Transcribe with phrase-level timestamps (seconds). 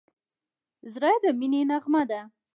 [0.93, 2.21] زړه د مینې نغمه ده.